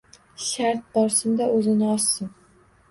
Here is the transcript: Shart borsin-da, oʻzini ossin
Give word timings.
Shart 0.45 0.81
borsin-da, 0.95 1.51
oʻzini 1.59 1.93
ossin 1.99 2.35